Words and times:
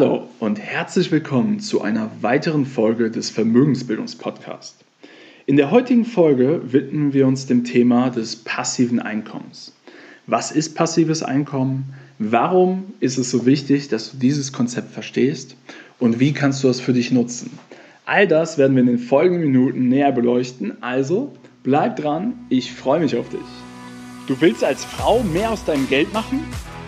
Hallo 0.00 0.28
und 0.40 0.58
herzlich 0.58 1.12
willkommen 1.12 1.60
zu 1.60 1.80
einer 1.80 2.10
weiteren 2.20 2.66
Folge 2.66 3.12
des 3.12 3.30
Vermögensbildungspodcasts. 3.30 4.84
In 5.46 5.56
der 5.56 5.70
heutigen 5.70 6.04
Folge 6.04 6.62
widmen 6.72 7.12
wir 7.12 7.28
uns 7.28 7.46
dem 7.46 7.62
Thema 7.62 8.10
des 8.10 8.34
passiven 8.34 8.98
Einkommens. 8.98 9.72
Was 10.26 10.50
ist 10.50 10.74
passives 10.74 11.22
Einkommen? 11.22 11.94
Warum 12.18 12.92
ist 12.98 13.18
es 13.18 13.30
so 13.30 13.46
wichtig, 13.46 13.86
dass 13.86 14.10
du 14.10 14.16
dieses 14.16 14.52
Konzept 14.52 14.90
verstehst? 14.90 15.54
Und 16.00 16.18
wie 16.18 16.32
kannst 16.32 16.64
du 16.64 16.68
es 16.68 16.80
für 16.80 16.92
dich 16.92 17.12
nutzen? 17.12 17.56
All 18.04 18.26
das 18.26 18.58
werden 18.58 18.74
wir 18.74 18.80
in 18.80 18.88
den 18.88 18.98
folgenden 18.98 19.52
Minuten 19.52 19.88
näher 19.88 20.10
beleuchten. 20.10 20.82
Also 20.82 21.36
bleib 21.62 21.94
dran, 21.94 22.32
ich 22.48 22.72
freue 22.72 22.98
mich 22.98 23.14
auf 23.14 23.28
dich. 23.28 23.38
Du 24.26 24.34
willst 24.40 24.64
als 24.64 24.84
Frau 24.84 25.22
mehr 25.22 25.52
aus 25.52 25.64
deinem 25.64 25.88
Geld 25.88 26.12
machen? 26.12 26.40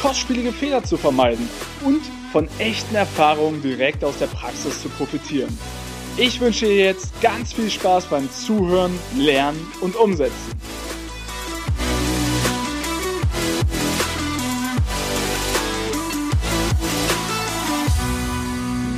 kostspielige 0.00 0.52
Fehler 0.52 0.84
zu 0.84 0.96
vermeiden 0.96 1.48
und 1.84 2.00
von 2.32 2.48
echten 2.58 2.94
Erfahrungen 2.94 3.62
direkt 3.62 4.04
aus 4.04 4.18
der 4.18 4.26
Praxis 4.26 4.82
zu 4.82 4.88
profitieren. 4.88 5.56
Ich 6.16 6.40
wünsche 6.40 6.66
dir 6.66 6.76
jetzt 6.76 7.20
ganz 7.20 7.52
viel 7.52 7.70
Spaß 7.70 8.06
beim 8.06 8.30
Zuhören, 8.30 8.92
Lernen 9.16 9.60
und 9.80 9.96
Umsetzen. 9.96 10.52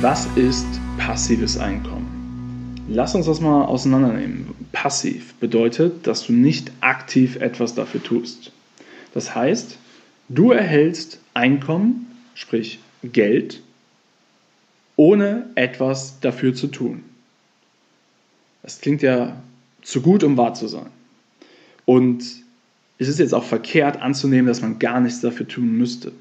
Was 0.01 0.25
ist 0.35 0.65
passives 0.97 1.57
Einkommen? 1.57 2.85
Lass 2.89 3.13
uns 3.13 3.27
das 3.27 3.39
mal 3.39 3.65
auseinandernehmen. 3.65 4.53
Passiv 4.71 5.35
bedeutet, 5.35 6.07
dass 6.07 6.25
du 6.25 6.33
nicht 6.33 6.71
aktiv 6.81 7.35
etwas 7.35 7.75
dafür 7.75 8.01
tust. 8.01 8.51
Das 9.13 9.35
heißt, 9.35 9.77
Du 10.33 10.51
erhältst 10.51 11.19
Einkommen, 11.33 12.07
sprich 12.35 12.79
Geld, 13.03 13.61
ohne 14.95 15.49
etwas 15.55 16.21
dafür 16.21 16.53
zu 16.53 16.67
tun. 16.67 17.03
Das 18.63 18.79
klingt 18.79 19.01
ja 19.01 19.35
zu 19.81 20.01
gut, 20.01 20.23
um 20.23 20.37
wahr 20.37 20.53
zu 20.53 20.69
sein. 20.69 20.87
Und 21.83 22.23
es 22.97 23.09
ist 23.09 23.19
jetzt 23.19 23.33
auch 23.33 23.43
verkehrt 23.43 24.01
anzunehmen, 24.01 24.47
dass 24.47 24.61
man 24.61 24.79
gar 24.79 25.01
nichts 25.01 25.19
dafür 25.19 25.49
tun 25.49 25.77
müsste, 25.77 26.13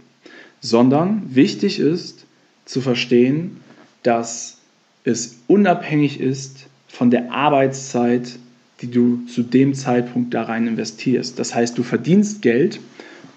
sondern 0.61 1.33
wichtig 1.33 1.79
ist 1.79 2.27
zu 2.65 2.81
verstehen, 2.81 3.59
dass 4.03 4.59
es 5.05 5.37
unabhängig 5.47 6.19
ist 6.19 6.67
von 6.89 7.13
der 7.13 7.31
Arbeitszeit, 7.31 8.41
die 8.81 8.91
du 8.91 9.25
zu 9.27 9.45
dem 9.45 9.73
Zeitpunkt 9.75 10.35
da 10.35 10.43
rein 10.43 10.67
investierst. 10.67 11.39
Das 11.39 11.55
heißt, 11.55 11.79
du 11.79 11.85
verdienst 11.85 12.43
Geld 12.43 12.81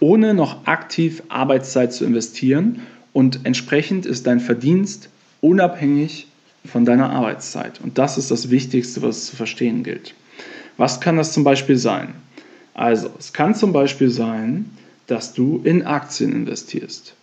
ohne 0.03 0.33
noch 0.33 0.67
aktiv 0.67 1.23
Arbeitszeit 1.29 1.93
zu 1.93 2.03
investieren 2.03 2.81
und 3.13 3.39
entsprechend 3.45 4.05
ist 4.05 4.27
dein 4.27 4.41
Verdienst 4.41 5.07
unabhängig 5.39 6.27
von 6.65 6.83
deiner 6.83 7.09
Arbeitszeit. 7.09 7.79
Und 7.81 7.97
das 7.97 8.17
ist 8.17 8.29
das 8.29 8.49
Wichtigste, 8.49 9.01
was 9.01 9.27
zu 9.27 9.37
verstehen 9.37 9.81
gilt. 9.81 10.13
Was 10.75 10.99
kann 10.99 11.15
das 11.15 11.31
zum 11.31 11.45
Beispiel 11.45 11.77
sein? 11.77 12.15
Also, 12.73 13.11
es 13.17 13.31
kann 13.31 13.55
zum 13.55 13.71
Beispiel 13.71 14.09
sein, 14.09 14.65
dass 15.07 15.33
du 15.33 15.61
in 15.63 15.83
Aktien 15.83 16.33
investierst. 16.33 17.15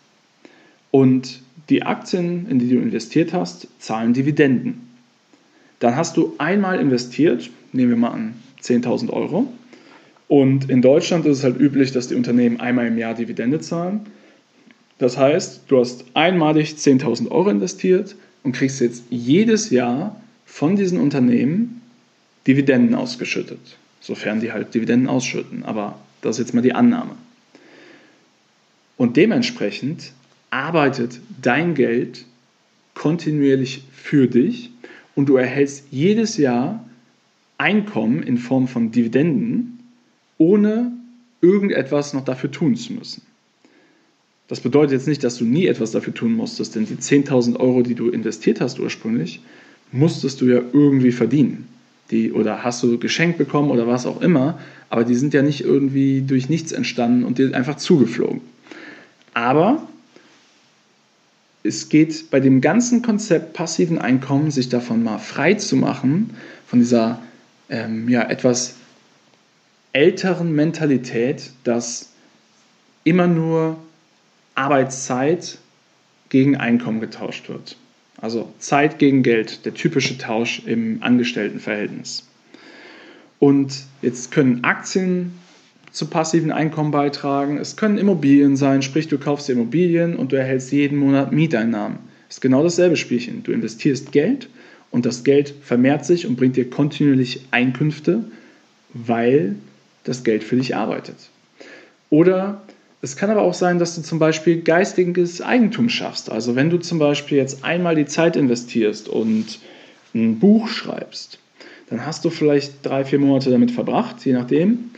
Und 0.90 1.42
die 1.68 1.82
Aktien, 1.82 2.48
in 2.48 2.60
die 2.60 2.70
du 2.70 2.76
investiert 2.76 3.34
hast, 3.34 3.68
zahlen 3.78 4.14
Dividenden. 4.14 4.88
Dann 5.80 5.96
hast 5.96 6.16
du 6.16 6.32
einmal 6.38 6.80
investiert, 6.80 7.50
nehmen 7.74 7.90
wir 7.90 7.98
mal 7.98 8.12
an 8.12 8.34
10.000 8.62 9.10
Euro, 9.10 9.52
und 10.30 10.70
in 10.70 10.80
Deutschland 10.80 11.26
ist 11.26 11.38
es 11.38 11.42
halt 11.42 11.58
üblich, 11.58 11.90
dass 11.90 12.06
die 12.06 12.14
Unternehmen 12.14 12.60
einmal 12.60 12.86
im 12.86 12.96
Jahr 12.96 13.14
Dividende 13.14 13.58
zahlen. 13.58 14.06
Das 14.98 15.18
heißt, 15.18 15.62
du 15.66 15.80
hast 15.80 16.04
einmalig 16.14 16.74
10.000 16.74 17.32
Euro 17.32 17.50
investiert 17.50 18.14
und 18.44 18.52
kriegst 18.52 18.80
jetzt 18.80 19.02
jedes 19.10 19.70
Jahr 19.70 20.20
von 20.46 20.76
diesen 20.76 21.00
Unternehmen 21.00 21.82
Dividenden 22.46 22.94
ausgeschüttet. 22.94 23.58
Sofern 24.00 24.38
die 24.38 24.52
halt 24.52 24.72
Dividenden 24.72 25.08
ausschütten. 25.08 25.64
Aber 25.64 25.98
das 26.20 26.38
ist 26.38 26.46
jetzt 26.46 26.54
mal 26.54 26.62
die 26.62 26.74
Annahme. 26.74 27.16
Und 28.96 29.16
dementsprechend 29.16 30.12
arbeitet 30.50 31.18
dein 31.42 31.74
Geld 31.74 32.24
kontinuierlich 32.94 33.82
für 33.92 34.28
dich 34.28 34.70
und 35.16 35.28
du 35.28 35.36
erhältst 35.36 35.86
jedes 35.90 36.36
Jahr 36.36 36.84
Einkommen 37.58 38.22
in 38.22 38.38
Form 38.38 38.68
von 38.68 38.92
Dividenden, 38.92 39.79
ohne 40.40 40.90
irgendetwas 41.42 42.14
noch 42.14 42.24
dafür 42.24 42.50
tun 42.50 42.74
zu 42.74 42.94
müssen. 42.94 43.22
Das 44.48 44.60
bedeutet 44.60 44.92
jetzt 44.92 45.06
nicht, 45.06 45.22
dass 45.22 45.36
du 45.36 45.44
nie 45.44 45.66
etwas 45.66 45.92
dafür 45.92 46.14
tun 46.14 46.32
musstest, 46.32 46.74
denn 46.74 46.86
die 46.86 46.96
10.000 46.96 47.60
Euro, 47.60 47.82
die 47.82 47.94
du 47.94 48.08
investiert 48.08 48.60
hast 48.60 48.80
ursprünglich, 48.80 49.40
musstest 49.92 50.40
du 50.40 50.46
ja 50.46 50.60
irgendwie 50.72 51.12
verdienen. 51.12 51.68
Die, 52.10 52.32
oder 52.32 52.64
hast 52.64 52.82
du 52.82 52.98
geschenkt 52.98 53.38
bekommen 53.38 53.70
oder 53.70 53.86
was 53.86 54.06
auch 54.06 54.20
immer, 54.20 54.58
aber 54.88 55.04
die 55.04 55.14
sind 55.14 55.34
ja 55.34 55.42
nicht 55.42 55.60
irgendwie 55.60 56.22
durch 56.22 56.48
nichts 56.48 56.72
entstanden 56.72 57.22
und 57.24 57.38
dir 57.38 57.54
einfach 57.54 57.76
zugeflogen. 57.76 58.40
Aber 59.34 59.86
es 61.62 61.90
geht 61.90 62.30
bei 62.30 62.40
dem 62.40 62.60
ganzen 62.60 63.02
Konzept 63.02 63.52
passiven 63.52 63.98
Einkommen, 63.98 64.50
sich 64.50 64.70
davon 64.70 65.02
mal 65.04 65.18
frei 65.18 65.54
zu 65.54 65.76
machen, 65.76 66.30
von 66.66 66.78
dieser 66.78 67.20
ähm, 67.68 68.08
ja, 68.08 68.22
etwas 68.28 68.79
älteren 69.92 70.54
Mentalität, 70.54 71.50
dass 71.64 72.10
immer 73.04 73.26
nur 73.26 73.76
Arbeitszeit 74.54 75.58
gegen 76.28 76.56
Einkommen 76.56 77.00
getauscht 77.00 77.48
wird. 77.48 77.76
Also 78.20 78.52
Zeit 78.58 78.98
gegen 78.98 79.22
Geld, 79.22 79.64
der 79.64 79.74
typische 79.74 80.18
Tausch 80.18 80.62
im 80.66 81.02
Angestelltenverhältnis. 81.02 82.28
Und 83.38 83.84
jetzt 84.02 84.30
können 84.30 84.64
Aktien 84.64 85.32
zu 85.90 86.06
passiven 86.06 86.52
Einkommen 86.52 86.90
beitragen, 86.90 87.56
es 87.56 87.76
können 87.76 87.98
Immobilien 87.98 88.56
sein, 88.56 88.82
sprich 88.82 89.08
du 89.08 89.18
kaufst 89.18 89.48
Immobilien 89.50 90.14
und 90.14 90.30
du 90.30 90.36
erhältst 90.36 90.70
jeden 90.70 90.98
Monat 90.98 91.32
Mieteinnahmen. 91.32 91.98
Das 92.28 92.36
ist 92.36 92.40
genau 92.42 92.62
dasselbe 92.62 92.96
Spielchen. 92.96 93.42
Du 93.42 93.50
investierst 93.50 94.12
Geld 94.12 94.48
und 94.90 95.04
das 95.04 95.24
Geld 95.24 95.52
vermehrt 95.62 96.04
sich 96.04 96.26
und 96.26 96.36
bringt 96.36 96.56
dir 96.56 96.68
kontinuierlich 96.68 97.46
Einkünfte, 97.50 98.24
weil 98.92 99.56
das 100.04 100.24
Geld 100.24 100.44
für 100.44 100.56
dich 100.56 100.76
arbeitet. 100.76 101.16
Oder 102.10 102.60
es 103.02 103.16
kann 103.16 103.30
aber 103.30 103.42
auch 103.42 103.54
sein, 103.54 103.78
dass 103.78 103.94
du 103.94 104.02
zum 104.02 104.18
Beispiel 104.18 104.60
geistiges 104.60 105.40
Eigentum 105.40 105.88
schaffst. 105.88 106.30
Also 106.30 106.54
wenn 106.54 106.68
du 106.68 106.78
zum 106.78 106.98
Beispiel 106.98 107.38
jetzt 107.38 107.64
einmal 107.64 107.94
die 107.94 108.06
Zeit 108.06 108.36
investierst 108.36 109.08
und 109.08 109.58
ein 110.14 110.38
Buch 110.38 110.68
schreibst, 110.68 111.38
dann 111.88 112.04
hast 112.04 112.24
du 112.24 112.30
vielleicht 112.30 112.84
drei, 112.84 113.04
vier 113.04 113.18
Monate 113.18 113.50
damit 113.50 113.70
verbracht, 113.70 114.24
je 114.24 114.32
nachdem. 114.32 114.90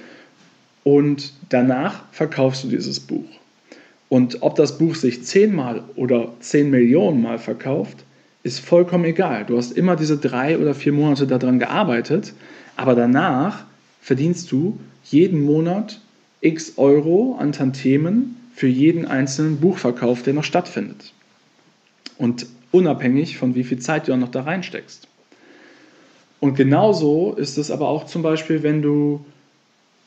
Und 0.85 1.33
danach 1.49 2.03
verkaufst 2.11 2.65
du 2.65 2.69
dieses 2.69 2.99
Buch. 2.99 3.29
Und 4.09 4.43
ob 4.43 4.57
das 4.57 4.79
Buch 4.79 4.95
sich 4.95 5.25
zehnmal 5.25 5.85
oder 5.95 6.33
zehn 6.41 6.71
Millionen 6.71 7.23
Mal 7.23 7.39
verkauft, 7.39 7.99
ist 8.43 8.59
vollkommen 8.59 9.05
egal. 9.05 9.45
Du 9.47 9.57
hast 9.57 9.73
immer 9.73 9.97
diese 9.97 10.19
drei 10.19 10.59
oder 10.59 10.75
vier 10.75 10.93
Monate 10.93 11.27
daran 11.27 11.59
gearbeitet, 11.61 12.35
aber 12.77 12.95
danach 12.95 13.65
verdienst 14.03 14.53
du 14.53 14.79
jeden 15.05 15.43
Monat 15.43 16.01
x 16.43 16.75
Euro 16.77 17.37
an 17.39 17.53
Tantemen 17.53 18.37
für 18.55 18.67
jeden 18.67 19.07
einzelnen 19.07 19.59
Buchverkauf, 19.59 20.23
der 20.23 20.35
noch 20.35 20.45
stattfindet. 20.45 21.13
Und 22.19 22.47
unabhängig 22.73 23.39
von 23.39 23.55
wie 23.55 23.65
viel 23.65 23.79
Zeit 23.79 24.09
du 24.09 24.17
noch 24.17 24.31
da 24.31 24.43
reinsteckst. 24.43 25.09
Und 26.41 26.57
genauso 26.57 27.35
ist 27.35 27.57
es 27.57 27.71
aber 27.71 27.89
auch 27.89 28.07
zum 28.07 28.23
Beispiel, 28.23 28.65
wenn 28.65 28.83
du, 28.83 29.25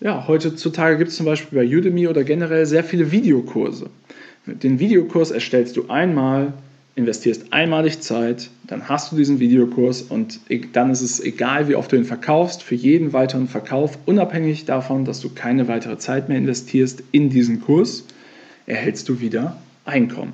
ja, 0.02 0.28
heutzutage 0.28 0.98
gibt 0.98 1.12
es 1.12 1.16
zum 1.16 1.26
Beispiel 1.26 1.58
bei 1.58 1.66
Udemy 1.66 2.08
oder 2.10 2.26
generell 2.26 2.66
sehr 2.66 2.84
viele 2.84 3.12
Videokurse. 3.12 3.90
Den 4.46 4.80
Videokurs 4.80 5.32
erstellst 5.32 5.78
du 5.78 5.88
einmal, 5.88 6.54
investierst 6.96 7.52
einmalig 7.52 8.00
Zeit, 8.00 8.50
dann 8.64 8.88
hast 8.88 9.12
du 9.12 9.18
diesen 9.18 9.40
Videokurs 9.40 10.02
und 10.02 10.40
dann 10.74 10.92
ist 10.92 11.02
es 11.02 11.20
egal, 11.20 11.68
wie 11.68 11.76
oft 11.76 11.92
du 11.92 11.98
ihn 11.98 12.06
verkaufst, 12.06 12.64
für 12.64 12.76
jeden 12.76 13.12
weiteren 13.12 13.48
Verkauf, 13.48 13.98
unabhängig 14.06 14.66
davon, 14.66 15.04
dass 15.04 15.20
du 15.20 15.30
keine 15.30 15.68
weitere 15.68 15.98
Zeit 15.98 16.30
mehr 16.30 16.38
investierst 16.38 17.04
in 17.12 17.30
diesen 17.30 17.62
Kurs, 17.62 18.06
erhältst 18.66 19.10
du 19.10 19.20
wieder 19.20 19.58
Einkommen. 19.86 20.34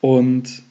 Und 0.00 0.62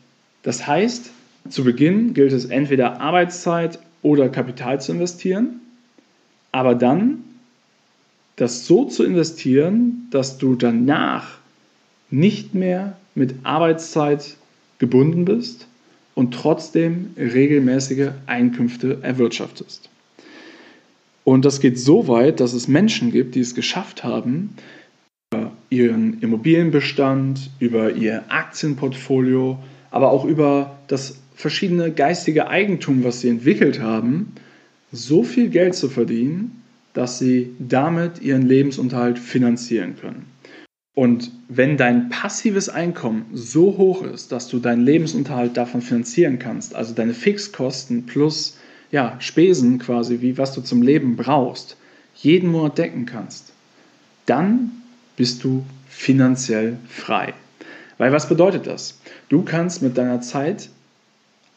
Das 0.43 0.65
heißt, 0.65 1.11
zu 1.49 1.63
Beginn 1.63 2.13
gilt 2.13 2.31
es 2.33 2.45
entweder 2.45 3.01
Arbeitszeit 3.01 3.79
oder 4.01 4.29
Kapital 4.29 4.81
zu 4.81 4.91
investieren, 4.91 5.61
aber 6.51 6.75
dann 6.75 7.23
das 8.35 8.65
so 8.65 8.85
zu 8.85 9.03
investieren, 9.03 10.07
dass 10.11 10.37
du 10.37 10.55
danach 10.55 11.37
nicht 12.09 12.55
mehr 12.55 12.97
mit 13.13 13.35
Arbeitszeit 13.43 14.35
gebunden 14.81 15.23
bist 15.23 15.67
und 16.15 16.33
trotzdem 16.33 17.11
regelmäßige 17.15 18.09
Einkünfte 18.25 18.97
erwirtschaftest. 19.03 19.89
Und 21.23 21.45
das 21.45 21.61
geht 21.61 21.79
so 21.79 22.07
weit, 22.07 22.39
dass 22.39 22.53
es 22.53 22.67
Menschen 22.67 23.11
gibt, 23.11 23.35
die 23.35 23.41
es 23.41 23.53
geschafft 23.53 24.03
haben, 24.03 24.55
über 25.31 25.51
ihren 25.69 26.19
Immobilienbestand, 26.19 27.51
über 27.59 27.93
ihr 27.93 28.23
Aktienportfolio, 28.29 29.59
aber 29.91 30.11
auch 30.11 30.25
über 30.25 30.79
das 30.87 31.19
verschiedene 31.35 31.91
geistige 31.91 32.47
Eigentum, 32.47 33.03
was 33.03 33.21
sie 33.21 33.29
entwickelt 33.29 33.79
haben, 33.79 34.33
so 34.91 35.23
viel 35.23 35.49
Geld 35.49 35.75
zu 35.75 35.89
verdienen, 35.89 36.63
dass 36.93 37.19
sie 37.19 37.51
damit 37.59 38.19
ihren 38.21 38.47
Lebensunterhalt 38.47 39.19
finanzieren 39.19 39.95
können. 39.95 40.30
Und 40.93 41.31
wenn 41.47 41.77
dein 41.77 42.09
passives 42.09 42.67
Einkommen 42.67 43.25
so 43.33 43.77
hoch 43.77 44.03
ist, 44.03 44.31
dass 44.31 44.49
du 44.49 44.59
deinen 44.59 44.83
Lebensunterhalt 44.83 45.55
davon 45.55 45.81
finanzieren 45.81 46.37
kannst, 46.37 46.75
also 46.75 46.93
deine 46.93 47.13
Fixkosten 47.13 48.05
plus 48.05 48.57
ja, 48.91 49.15
Spesen 49.19 49.79
quasi, 49.79 50.19
wie 50.19 50.37
was 50.37 50.53
du 50.53 50.61
zum 50.61 50.81
Leben 50.81 51.15
brauchst, 51.15 51.77
jeden 52.15 52.51
Monat 52.51 52.77
decken 52.77 53.05
kannst, 53.05 53.53
dann 54.25 54.71
bist 55.15 55.43
du 55.45 55.63
finanziell 55.87 56.77
frei. 56.89 57.33
Weil 57.97 58.11
was 58.11 58.27
bedeutet 58.27 58.67
das? 58.67 58.99
Du 59.29 59.43
kannst 59.43 59.81
mit 59.81 59.97
deiner 59.97 60.21
Zeit 60.21 60.69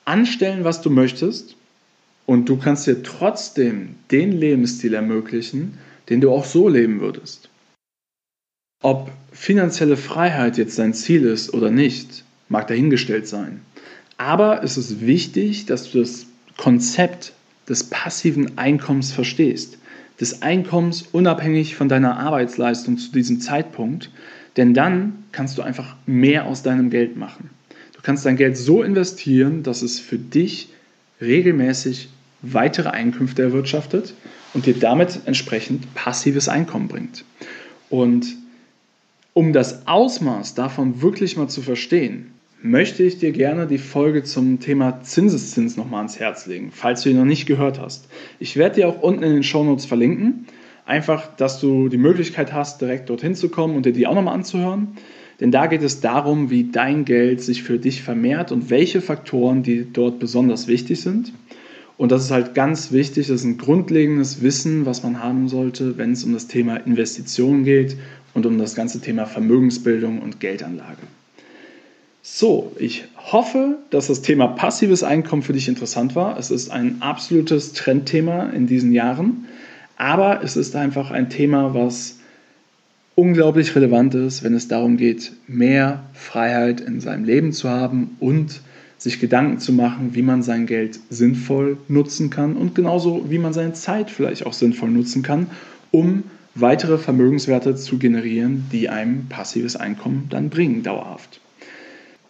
anstellen, 0.04 0.62
was 0.62 0.80
du 0.80 0.90
möchtest 0.90 1.56
und 2.26 2.48
du 2.48 2.56
kannst 2.56 2.86
dir 2.86 3.02
trotzdem 3.02 3.96
den 4.10 4.30
Lebensstil 4.30 4.94
ermöglichen, 4.94 5.78
den 6.08 6.20
du 6.20 6.30
auch 6.30 6.44
so 6.44 6.68
leben 6.68 7.00
würdest. 7.00 7.48
Ob 8.84 9.10
finanzielle 9.32 9.96
Freiheit 9.96 10.58
jetzt 10.58 10.78
dein 10.78 10.92
Ziel 10.92 11.24
ist 11.24 11.54
oder 11.54 11.70
nicht, 11.70 12.22
mag 12.50 12.66
dahingestellt 12.66 13.26
sein. 13.26 13.62
Aber 14.18 14.62
es 14.62 14.76
ist 14.76 15.00
wichtig, 15.00 15.64
dass 15.64 15.90
du 15.90 16.00
das 16.00 16.26
Konzept 16.58 17.32
des 17.66 17.84
passiven 17.84 18.58
Einkommens 18.58 19.10
verstehst. 19.10 19.78
Des 20.20 20.42
Einkommens 20.42 21.06
unabhängig 21.12 21.76
von 21.76 21.88
deiner 21.88 22.18
Arbeitsleistung 22.18 22.98
zu 22.98 23.10
diesem 23.10 23.40
Zeitpunkt. 23.40 24.10
Denn 24.58 24.74
dann 24.74 25.24
kannst 25.32 25.56
du 25.56 25.62
einfach 25.62 25.96
mehr 26.04 26.44
aus 26.44 26.62
deinem 26.62 26.90
Geld 26.90 27.16
machen. 27.16 27.48
Du 27.94 28.02
kannst 28.02 28.26
dein 28.26 28.36
Geld 28.36 28.58
so 28.58 28.82
investieren, 28.82 29.62
dass 29.62 29.80
es 29.80 29.98
für 29.98 30.18
dich 30.18 30.68
regelmäßig 31.22 32.10
weitere 32.42 32.90
Einkünfte 32.90 33.44
erwirtschaftet 33.44 34.12
und 34.52 34.66
dir 34.66 34.74
damit 34.74 35.20
entsprechend 35.24 35.94
passives 35.94 36.50
Einkommen 36.50 36.88
bringt. 36.88 37.24
Und 37.88 38.43
um 39.34 39.52
das 39.52 39.86
Ausmaß 39.86 40.54
davon 40.54 41.02
wirklich 41.02 41.36
mal 41.36 41.48
zu 41.48 41.60
verstehen, 41.60 42.30
möchte 42.62 43.02
ich 43.02 43.18
dir 43.18 43.32
gerne 43.32 43.66
die 43.66 43.78
Folge 43.78 44.22
zum 44.22 44.60
Thema 44.60 45.02
Zinseszins 45.02 45.76
nochmal 45.76 45.98
ans 45.98 46.18
Herz 46.18 46.46
legen, 46.46 46.70
falls 46.72 47.02
du 47.02 47.10
ihn 47.10 47.18
noch 47.18 47.24
nicht 47.24 47.44
gehört 47.44 47.78
hast. 47.78 48.08
Ich 48.38 48.56
werde 48.56 48.76
dir 48.76 48.88
auch 48.88 49.02
unten 49.02 49.24
in 49.24 49.34
den 49.34 49.42
Shownotes 49.42 49.84
verlinken, 49.84 50.46
einfach, 50.86 51.34
dass 51.36 51.60
du 51.60 51.88
die 51.88 51.98
Möglichkeit 51.98 52.52
hast, 52.52 52.80
direkt 52.80 53.10
dorthin 53.10 53.34
zu 53.34 53.48
kommen 53.50 53.76
und 53.76 53.84
dir 53.84 53.92
die 53.92 54.06
auch 54.06 54.14
nochmal 54.14 54.34
anzuhören. 54.34 54.96
Denn 55.40 55.50
da 55.50 55.66
geht 55.66 55.82
es 55.82 56.00
darum, 56.00 56.48
wie 56.48 56.70
dein 56.70 57.04
Geld 57.04 57.42
sich 57.42 57.64
für 57.64 57.80
dich 57.80 58.02
vermehrt 58.02 58.52
und 58.52 58.70
welche 58.70 59.00
Faktoren, 59.00 59.64
die 59.64 59.84
dort 59.92 60.20
besonders 60.20 60.68
wichtig 60.68 61.00
sind. 61.00 61.32
Und 61.96 62.12
das 62.12 62.24
ist 62.24 62.30
halt 62.30 62.54
ganz 62.54 62.92
wichtig, 62.92 63.26
das 63.26 63.40
ist 63.40 63.44
ein 63.44 63.58
grundlegendes 63.58 64.42
Wissen, 64.42 64.86
was 64.86 65.02
man 65.02 65.22
haben 65.22 65.48
sollte, 65.48 65.98
wenn 65.98 66.12
es 66.12 66.24
um 66.24 66.32
das 66.32 66.46
Thema 66.46 66.76
Investitionen 66.76 67.64
geht 67.64 67.96
und 68.34 68.46
um 68.46 68.58
das 68.58 68.74
ganze 68.74 69.00
Thema 69.00 69.26
Vermögensbildung 69.26 70.20
und 70.20 70.40
Geldanlage. 70.40 71.02
So, 72.22 72.72
ich 72.78 73.04
hoffe, 73.16 73.78
dass 73.90 74.08
das 74.08 74.22
Thema 74.22 74.48
passives 74.48 75.02
Einkommen 75.02 75.42
für 75.42 75.52
dich 75.52 75.68
interessant 75.68 76.16
war. 76.16 76.38
Es 76.38 76.50
ist 76.50 76.70
ein 76.70 76.96
absolutes 77.00 77.74
Trendthema 77.74 78.50
in 78.50 78.66
diesen 78.66 78.92
Jahren, 78.92 79.46
aber 79.96 80.42
es 80.42 80.56
ist 80.56 80.74
einfach 80.74 81.10
ein 81.10 81.30
Thema, 81.30 81.74
was 81.74 82.18
unglaublich 83.14 83.76
relevant 83.76 84.14
ist, 84.14 84.42
wenn 84.42 84.54
es 84.54 84.68
darum 84.68 84.96
geht, 84.96 85.32
mehr 85.46 86.02
Freiheit 86.14 86.80
in 86.80 87.00
seinem 87.00 87.24
Leben 87.24 87.52
zu 87.52 87.68
haben 87.68 88.16
und 88.20 88.60
sich 88.98 89.20
Gedanken 89.20 89.58
zu 89.58 89.72
machen, 89.72 90.14
wie 90.14 90.22
man 90.22 90.42
sein 90.42 90.66
Geld 90.66 90.98
sinnvoll 91.10 91.76
nutzen 91.88 92.30
kann 92.30 92.56
und 92.56 92.74
genauso 92.74 93.26
wie 93.28 93.38
man 93.38 93.52
seine 93.52 93.74
Zeit 93.74 94.10
vielleicht 94.10 94.46
auch 94.46 94.54
sinnvoll 94.54 94.90
nutzen 94.90 95.22
kann, 95.22 95.48
um 95.90 96.24
weitere 96.54 96.98
Vermögenswerte 96.98 97.74
zu 97.74 97.98
generieren, 97.98 98.66
die 98.72 98.88
einem 98.88 99.28
passives 99.28 99.76
Einkommen 99.76 100.26
dann 100.30 100.50
bringen, 100.50 100.82
dauerhaft. 100.82 101.40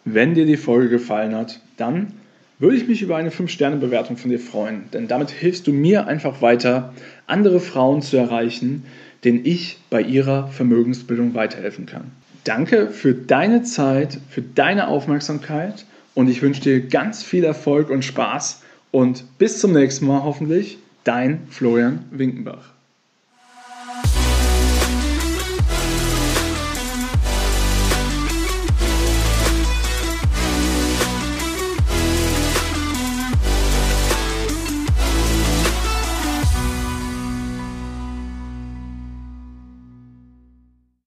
Wenn 0.03 0.33
dir 0.33 0.45
die 0.45 0.57
Folge 0.57 0.89
gefallen 0.89 1.35
hat, 1.35 1.59
dann 1.77 2.13
würde 2.59 2.77
ich 2.77 2.87
mich 2.87 3.01
über 3.01 3.17
eine 3.17 3.31
5-Sterne-Bewertung 3.31 4.17
von 4.17 4.31
dir 4.31 4.39
freuen, 4.39 4.83
denn 4.93 5.07
damit 5.07 5.29
hilfst 5.29 5.67
du 5.67 5.73
mir 5.73 6.07
einfach 6.07 6.41
weiter, 6.41 6.93
andere 7.27 7.59
Frauen 7.59 8.01
zu 8.01 8.17
erreichen, 8.17 8.85
denen 9.23 9.45
ich 9.45 9.79
bei 9.89 10.01
ihrer 10.01 10.47
Vermögensbildung 10.49 11.33
weiterhelfen 11.33 11.85
kann. 11.85 12.11
Danke 12.45 12.91
für 12.91 13.13
deine 13.13 13.63
Zeit, 13.63 14.19
für 14.29 14.41
deine 14.41 14.87
Aufmerksamkeit 14.87 15.85
und 16.13 16.29
ich 16.29 16.41
wünsche 16.41 16.61
dir 16.61 16.81
ganz 16.81 17.23
viel 17.23 17.43
Erfolg 17.43 17.89
und 17.89 18.05
Spaß 18.05 18.61
und 18.91 19.25
bis 19.37 19.59
zum 19.59 19.73
nächsten 19.73 20.05
Mal 20.05 20.23
hoffentlich, 20.23 20.77
dein 21.03 21.41
Florian 21.49 22.05
Winkenbach. 22.11 22.74